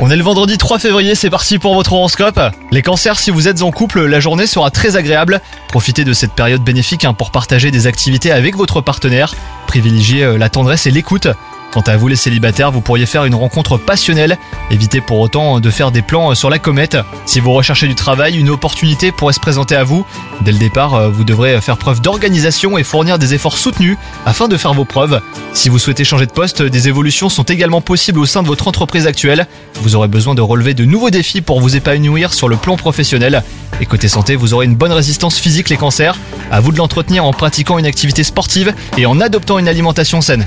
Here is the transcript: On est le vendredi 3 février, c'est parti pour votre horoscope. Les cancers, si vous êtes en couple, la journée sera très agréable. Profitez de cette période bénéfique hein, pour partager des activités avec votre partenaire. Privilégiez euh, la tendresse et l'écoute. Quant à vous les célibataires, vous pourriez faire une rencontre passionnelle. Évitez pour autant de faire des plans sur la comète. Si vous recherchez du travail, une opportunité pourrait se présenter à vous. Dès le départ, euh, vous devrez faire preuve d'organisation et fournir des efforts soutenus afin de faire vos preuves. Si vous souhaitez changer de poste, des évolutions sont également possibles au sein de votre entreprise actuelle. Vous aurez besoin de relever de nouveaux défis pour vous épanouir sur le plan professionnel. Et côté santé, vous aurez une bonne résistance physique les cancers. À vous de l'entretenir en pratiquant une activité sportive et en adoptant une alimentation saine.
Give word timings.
On 0.00 0.10
est 0.10 0.16
le 0.16 0.22
vendredi 0.22 0.56
3 0.56 0.78
février, 0.78 1.14
c'est 1.14 1.28
parti 1.28 1.58
pour 1.58 1.74
votre 1.74 1.92
horoscope. 1.92 2.40
Les 2.70 2.80
cancers, 2.80 3.18
si 3.18 3.30
vous 3.30 3.46
êtes 3.46 3.60
en 3.60 3.70
couple, 3.70 4.06
la 4.06 4.18
journée 4.18 4.46
sera 4.46 4.70
très 4.70 4.96
agréable. 4.96 5.42
Profitez 5.68 6.04
de 6.04 6.14
cette 6.14 6.32
période 6.32 6.62
bénéfique 6.62 7.04
hein, 7.04 7.12
pour 7.12 7.30
partager 7.30 7.70
des 7.70 7.86
activités 7.86 8.32
avec 8.32 8.56
votre 8.56 8.80
partenaire. 8.80 9.34
Privilégiez 9.66 10.24
euh, 10.24 10.38
la 10.38 10.48
tendresse 10.48 10.86
et 10.86 10.90
l'écoute. 10.90 11.28
Quant 11.70 11.82
à 11.82 11.96
vous 11.96 12.08
les 12.08 12.16
célibataires, 12.16 12.72
vous 12.72 12.80
pourriez 12.80 13.04
faire 13.04 13.26
une 13.26 13.34
rencontre 13.34 13.76
passionnelle. 13.76 14.38
Évitez 14.70 15.02
pour 15.02 15.20
autant 15.20 15.60
de 15.60 15.70
faire 15.70 15.90
des 15.90 16.00
plans 16.00 16.34
sur 16.34 16.48
la 16.48 16.58
comète. 16.58 16.96
Si 17.26 17.40
vous 17.40 17.52
recherchez 17.52 17.86
du 17.86 17.94
travail, 17.94 18.38
une 18.38 18.48
opportunité 18.48 19.12
pourrait 19.12 19.34
se 19.34 19.40
présenter 19.40 19.76
à 19.76 19.84
vous. 19.84 20.06
Dès 20.40 20.52
le 20.52 20.58
départ, 20.58 20.94
euh, 20.94 21.08
vous 21.10 21.24
devrez 21.24 21.60
faire 21.60 21.76
preuve 21.76 22.00
d'organisation 22.00 22.78
et 22.78 22.84
fournir 22.84 23.18
des 23.18 23.34
efforts 23.34 23.58
soutenus 23.58 23.98
afin 24.24 24.48
de 24.48 24.56
faire 24.56 24.72
vos 24.72 24.86
preuves. 24.86 25.20
Si 25.52 25.68
vous 25.68 25.78
souhaitez 25.78 26.04
changer 26.04 26.26
de 26.26 26.32
poste, 26.32 26.62
des 26.62 26.88
évolutions 26.88 27.28
sont 27.28 27.42
également 27.42 27.82
possibles 27.82 28.18
au 28.18 28.26
sein 28.26 28.42
de 28.42 28.48
votre 28.48 28.66
entreprise 28.66 29.06
actuelle. 29.06 29.46
Vous 29.74 29.94
aurez 29.94 30.08
besoin 30.08 30.34
de 30.34 30.40
relever 30.40 30.72
de 30.72 30.86
nouveaux 30.86 31.10
défis 31.10 31.42
pour 31.42 31.60
vous 31.60 31.76
épanouir 31.76 32.32
sur 32.32 32.48
le 32.48 32.56
plan 32.56 32.76
professionnel. 32.76 33.42
Et 33.80 33.86
côté 33.86 34.08
santé, 34.08 34.36
vous 34.36 34.54
aurez 34.54 34.64
une 34.64 34.74
bonne 34.74 34.92
résistance 34.92 35.38
physique 35.38 35.68
les 35.68 35.76
cancers. 35.76 36.16
À 36.50 36.60
vous 36.60 36.72
de 36.72 36.78
l'entretenir 36.78 37.26
en 37.26 37.32
pratiquant 37.32 37.78
une 37.78 37.86
activité 37.86 38.24
sportive 38.24 38.74
et 38.96 39.04
en 39.04 39.20
adoptant 39.20 39.58
une 39.58 39.68
alimentation 39.68 40.20
saine. 40.20 40.46